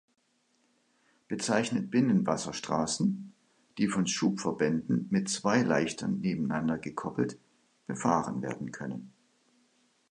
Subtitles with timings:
[1.27, 3.31] Bezeichnet Binnenwasserstraßen,
[3.77, 7.37] die von Schubverbänden mit zwei Leichtern nebeneinander gekoppelt,
[7.85, 9.13] befahren werden können.